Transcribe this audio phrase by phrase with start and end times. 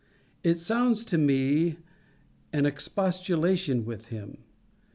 [0.43, 1.77] It sounds to me
[2.51, 4.39] an expostulation with him.